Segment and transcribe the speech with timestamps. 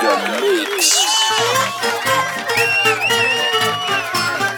[0.00, 0.96] the mix.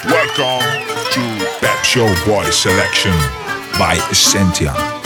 [0.04, 0.68] Welcome
[1.10, 3.12] to Pep Show Boy Selection
[3.76, 5.01] by Essentia.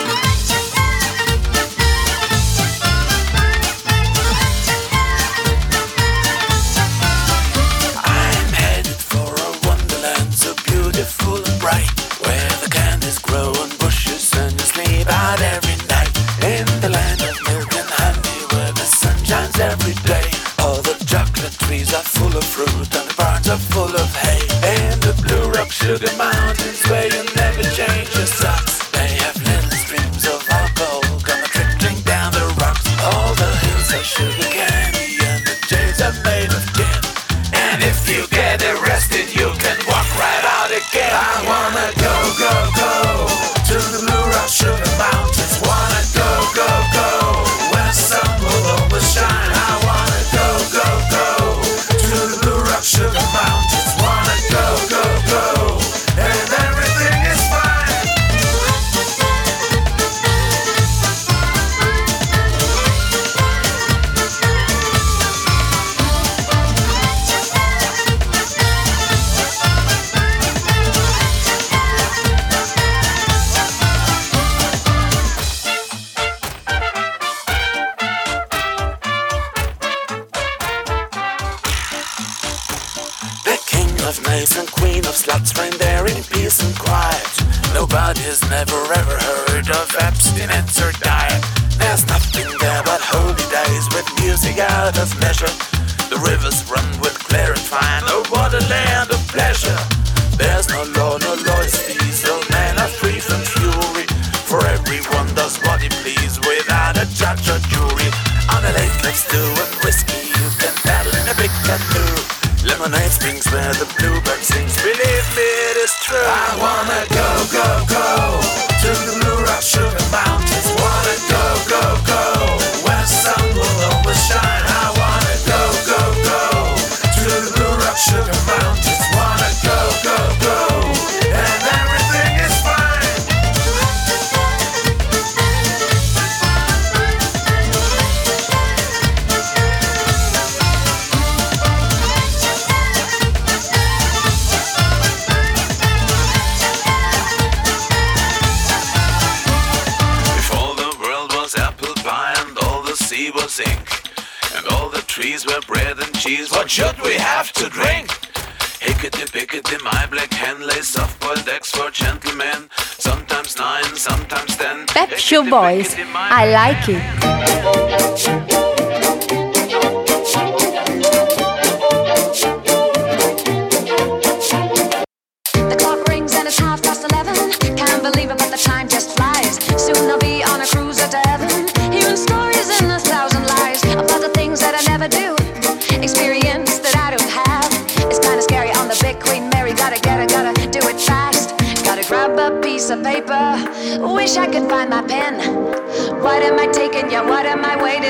[165.49, 165.97] voice.
[166.15, 168.36] I like it.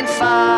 [0.07, 0.56] fire.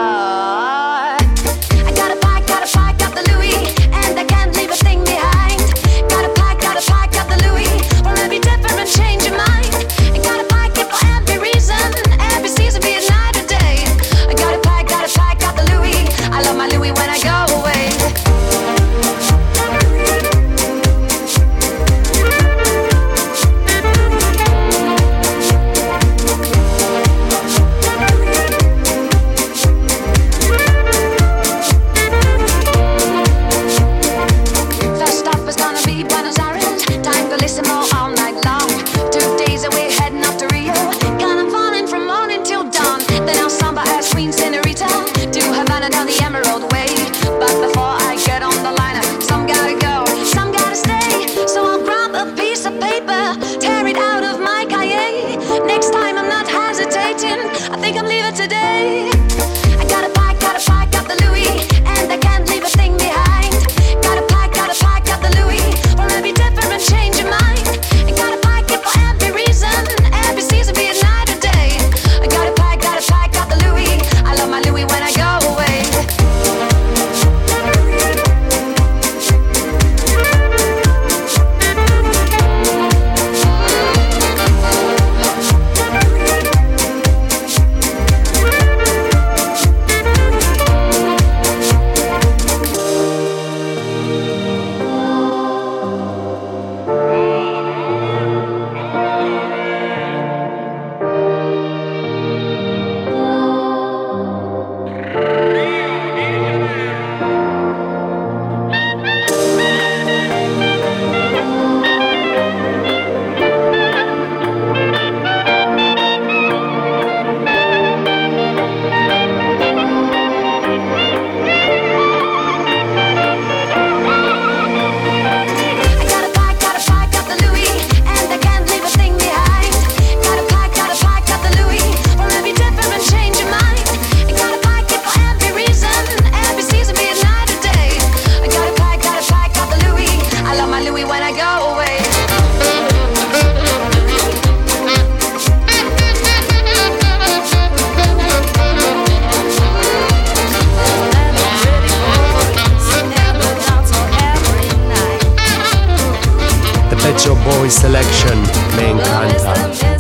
[157.71, 158.43] Selection.
[158.77, 159.98] Me encanta.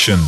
[0.00, 0.20] Boy Selection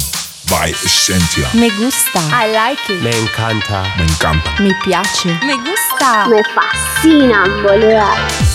[0.51, 1.49] by Essentia.
[1.55, 2.19] Me gusta.
[2.31, 3.03] I like it.
[3.03, 3.83] Me encanta.
[3.97, 4.63] Me encanta.
[4.63, 5.39] Me piace.
[5.47, 6.29] Me gusta.
[6.29, 8.52] Me fascina, boludo.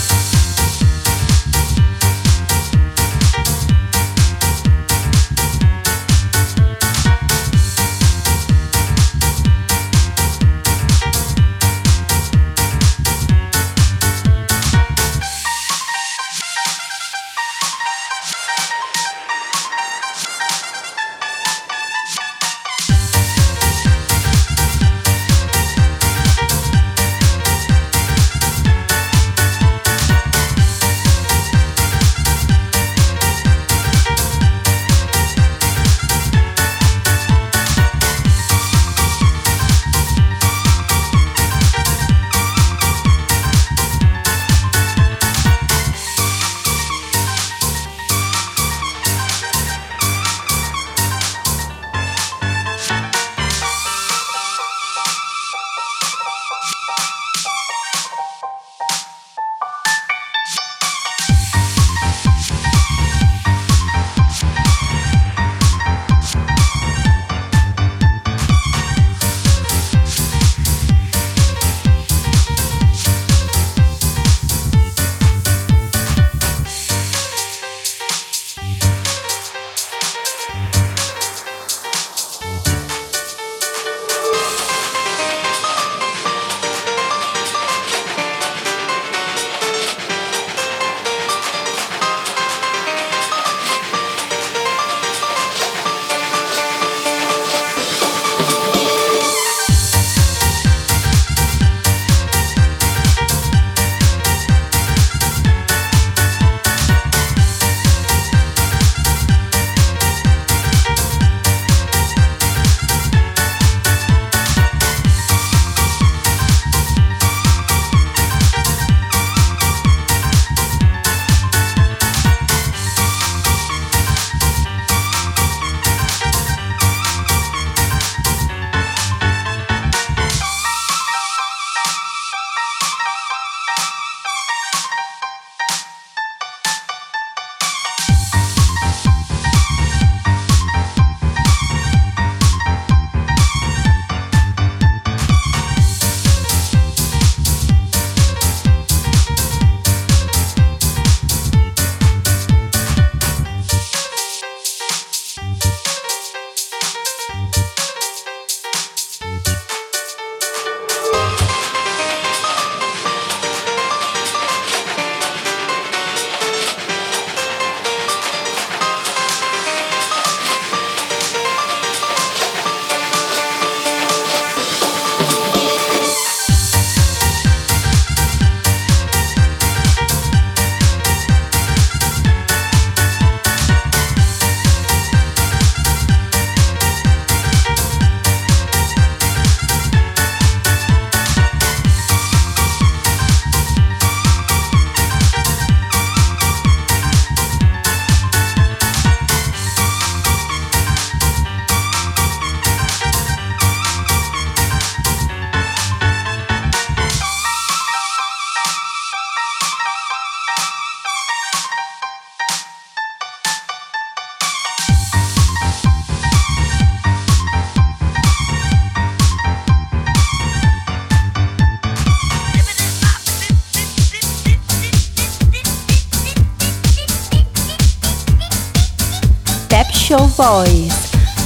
[230.38, 230.94] Boys.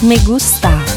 [0.04, 0.91] Me gusta.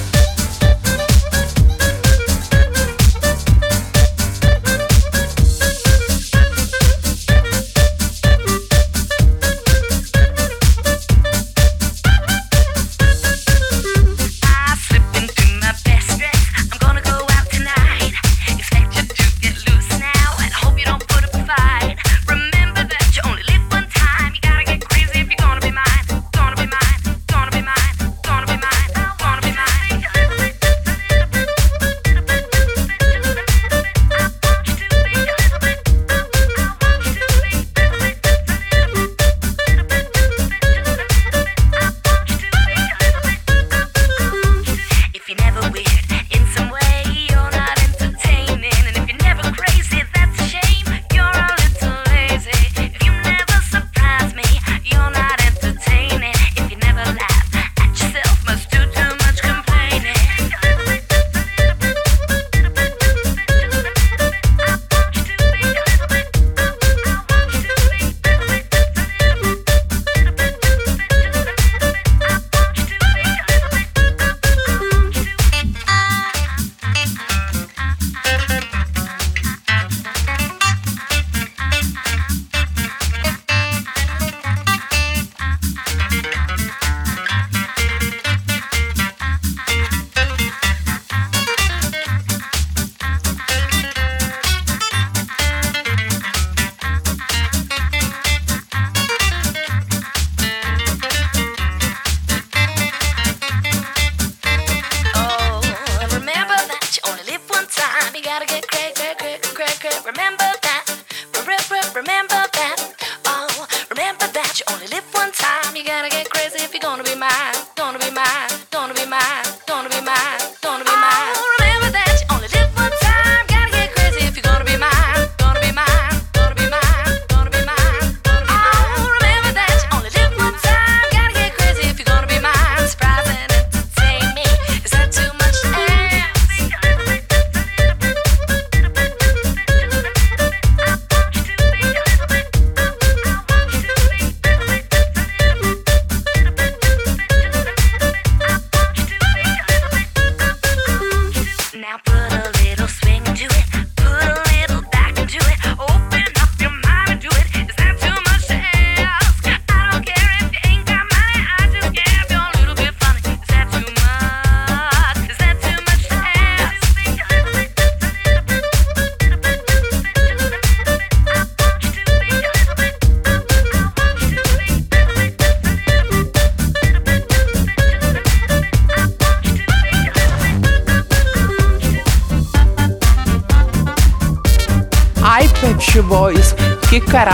[186.95, 187.34] que, cara,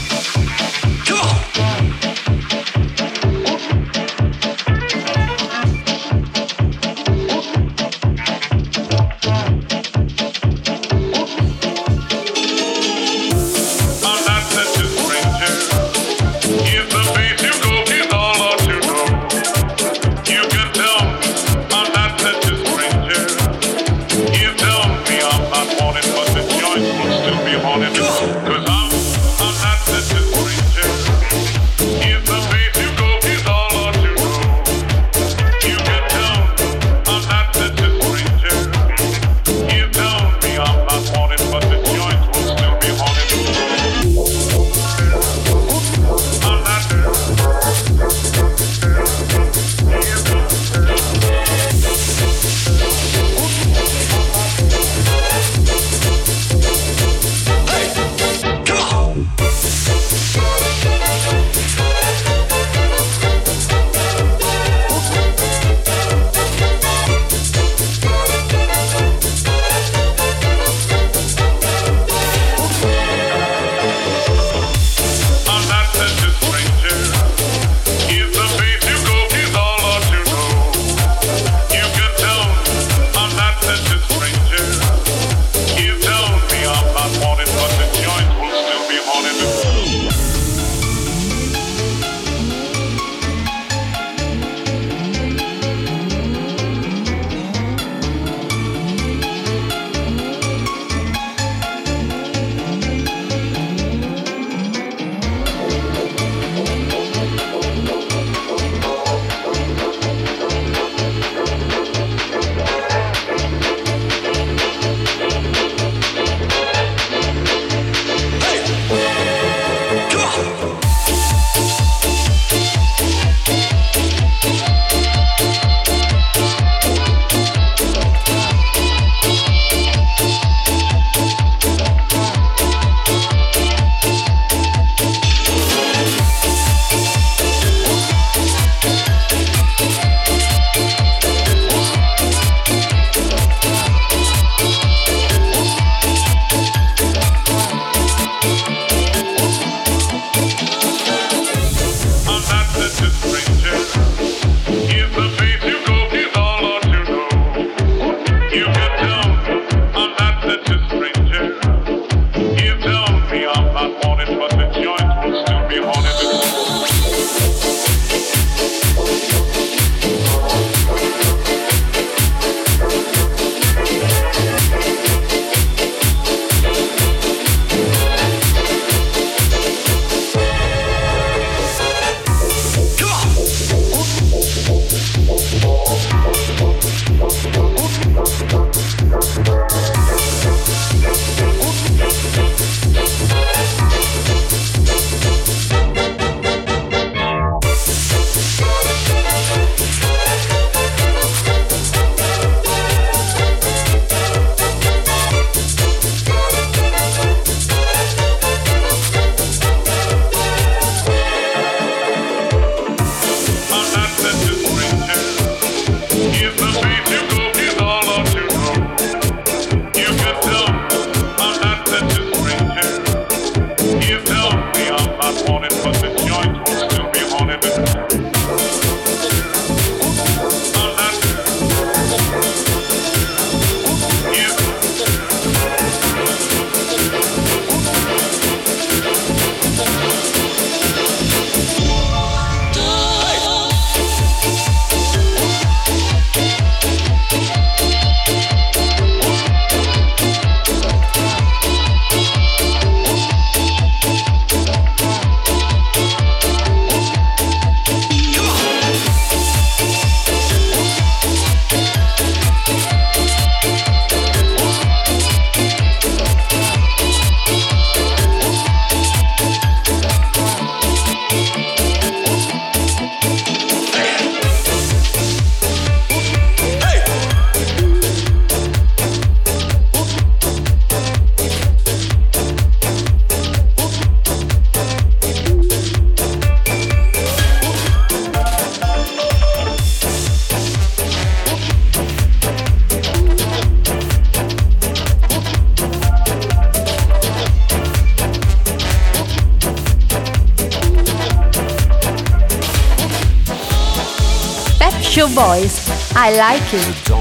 [305.41, 305.89] Boys.
[306.15, 307.20] I like it.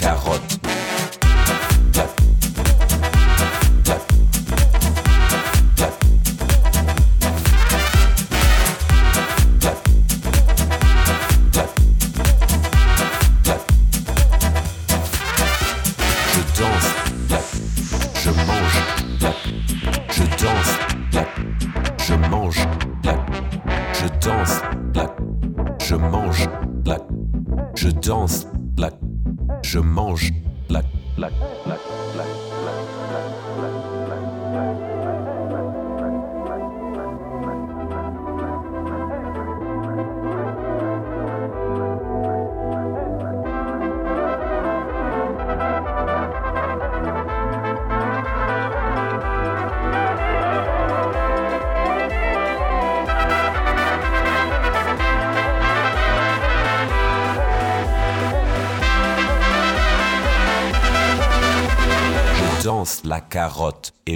[0.00, 0.71] La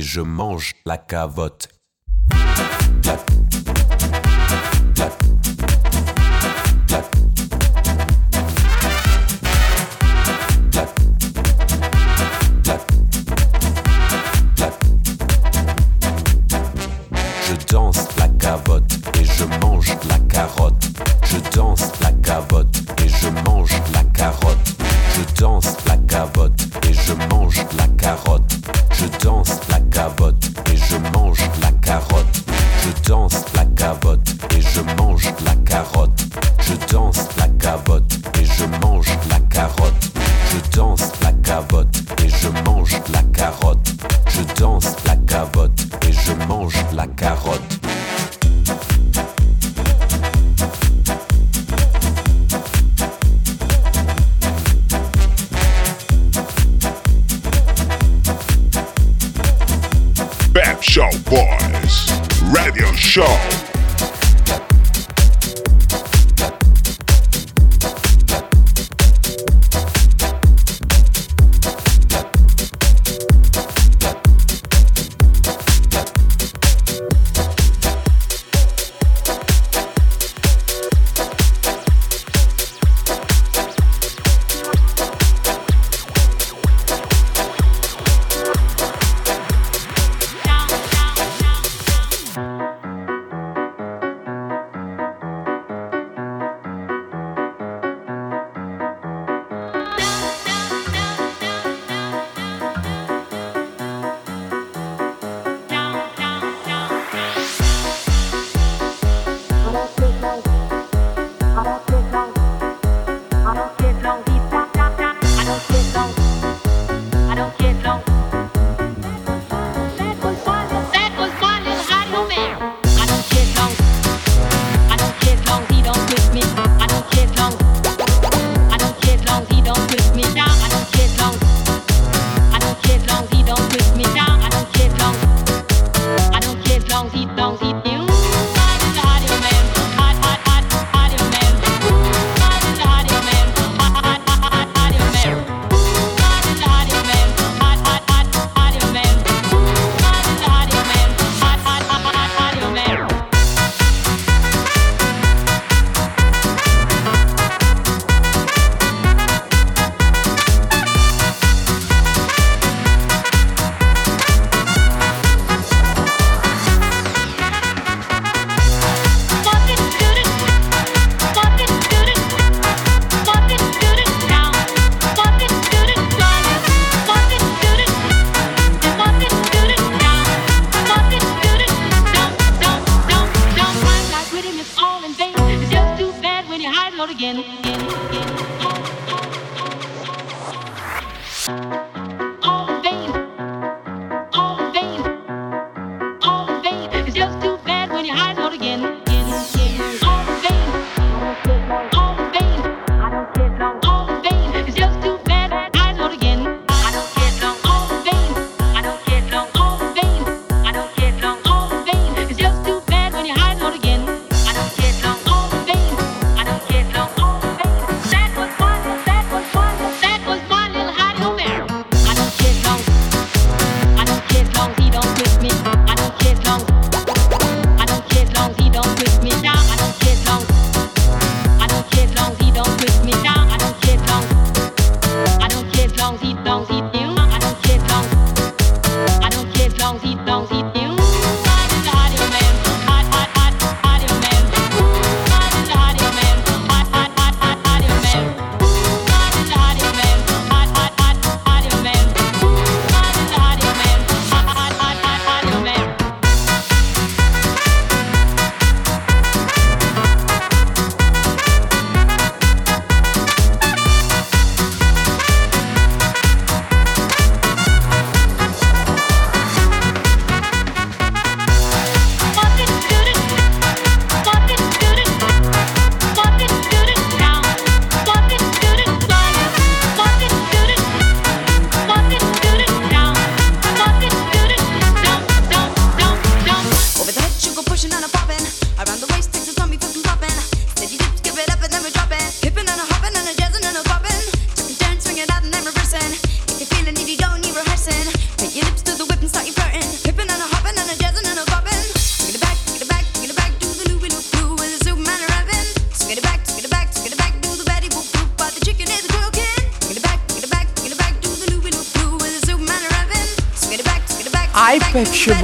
[0.06, 1.68] je mange la cavotte.
[63.16, 63.55] Show.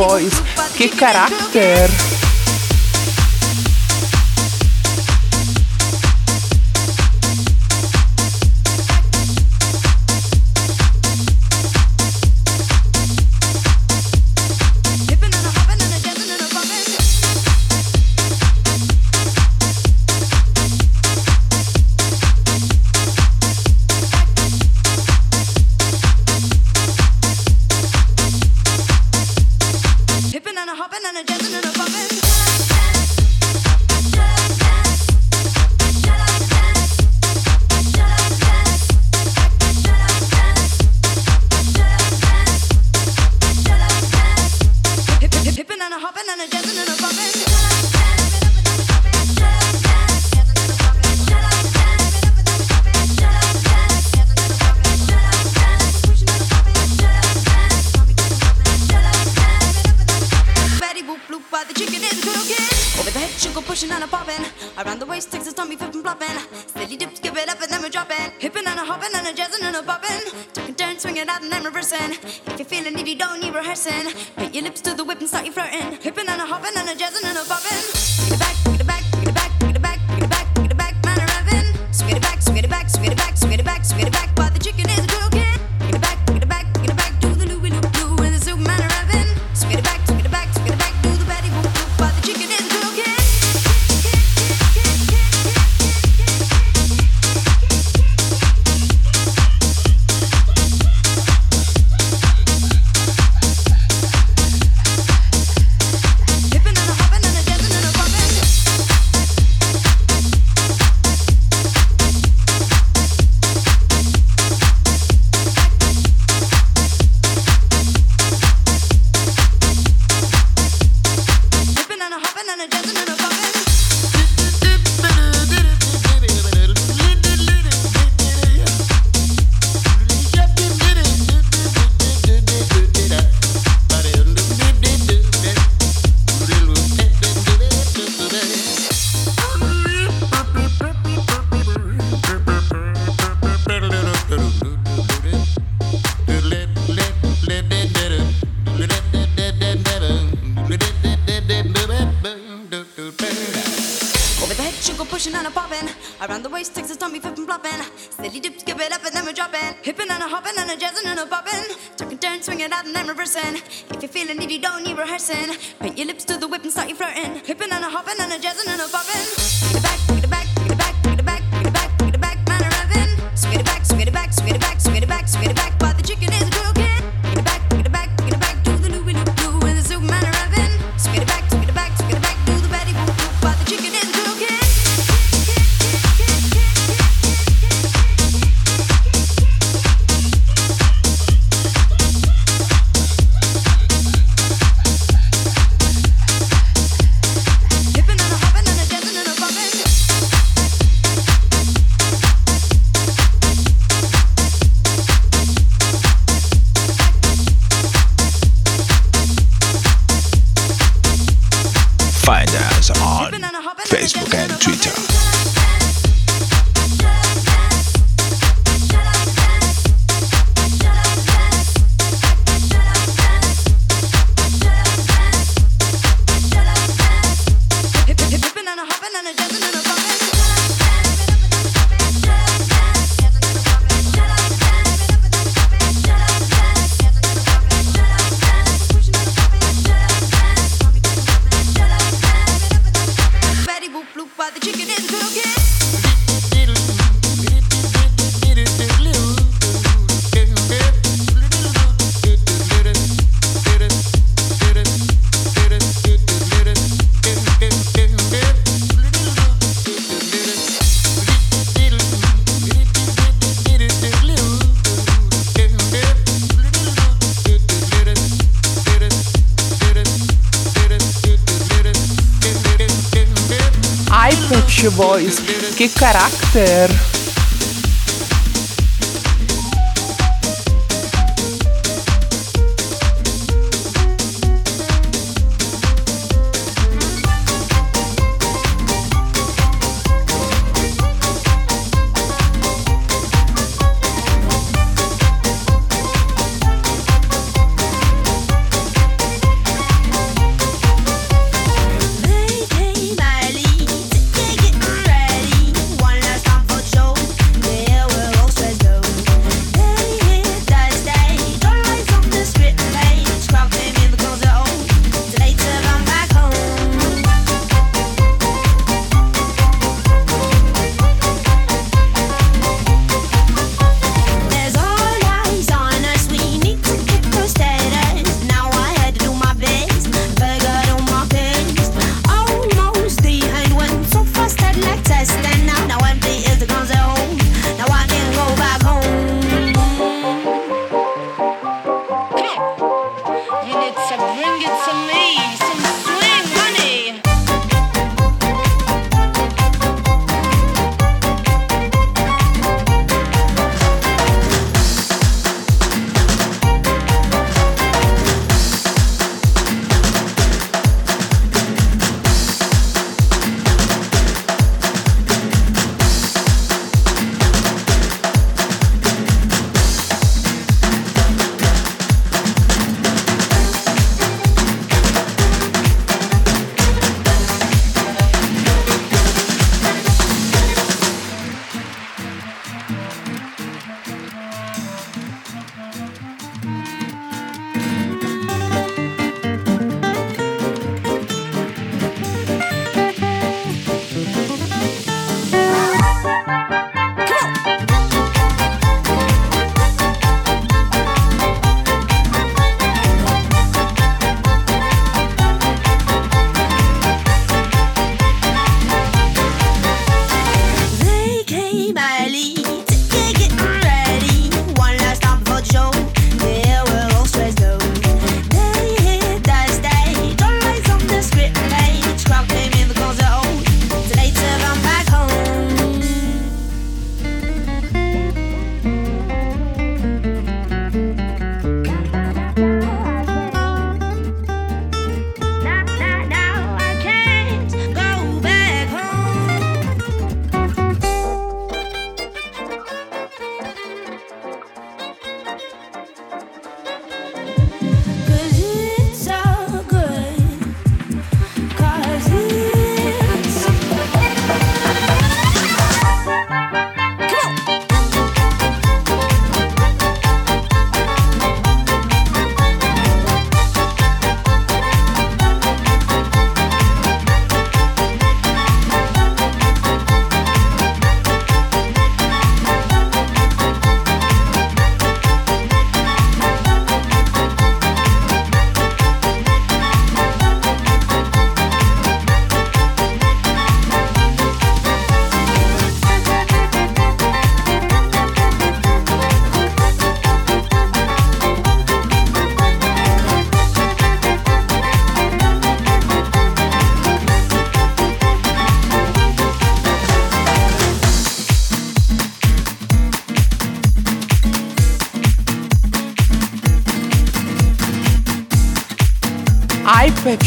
[0.05, 0.42] Boys,
[0.72, 2.11] che carattere!
[71.03, 71.42] Swing it back,
[72.64, 74.07] feeling it don't need rehearsing.
[74.36, 75.03] Put your lips to the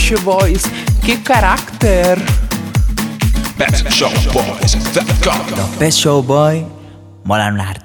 [0.05, 0.63] Beach Boys.
[1.03, 2.19] Que carácter!
[3.57, 4.75] Best Show Boys,
[5.79, 6.63] Não, Show Boy,
[7.23, 7.84] mola no ar.